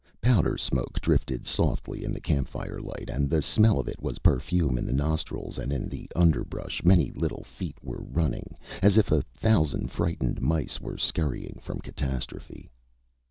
Powder 0.19 0.57
smoke 0.57 0.99
drifted 0.99 1.45
softly 1.45 2.03
in 2.03 2.11
the 2.11 2.19
campfire 2.19 2.81
light 2.81 3.07
and 3.07 3.29
the 3.29 3.39
smell 3.43 3.77
of 3.79 3.87
it 3.87 4.01
was 4.01 4.17
perfume 4.25 4.79
in 4.79 4.83
the 4.83 4.91
nostrils 4.93 5.59
and 5.59 5.71
in 5.71 5.87
the 5.89 6.09
underbrush 6.15 6.83
many 6.83 7.11
little 7.11 7.43
feet 7.43 7.77
were 7.83 8.01
running, 8.01 8.57
as 8.81 8.97
if 8.97 9.11
a 9.11 9.21
thousand 9.21 9.91
frightened 9.91 10.41
mice 10.41 10.79
were 10.81 10.97
scurrying 10.97 11.59
from 11.61 11.81
catastrophe. 11.81 12.71